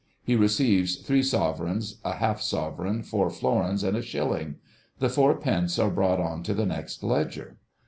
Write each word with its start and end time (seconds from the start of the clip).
He 0.23 0.35
receives 0.35 0.95
three 0.95 1.21
sovereigns, 1.21 1.97
a 2.03 2.13
half 2.13 2.41
sovereign, 2.41 3.03
four 3.03 3.29
florins, 3.29 3.83
and 3.83 3.95
a 3.95 4.01
shilling; 4.01 4.55
the 4.97 5.09
four 5.09 5.35
pence 5.37 5.77
are 5.77 5.91
brought 5.91 6.19
on 6.19 6.41
to 6.41 6.55
the 6.55 6.65
next 6.65 7.03
ledger. 7.03 7.57